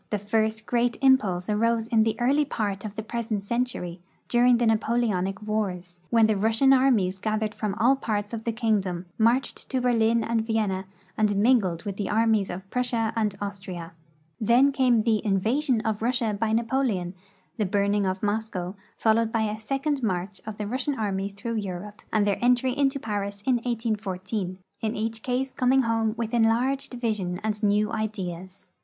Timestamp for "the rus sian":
6.25-6.73, 20.57-20.97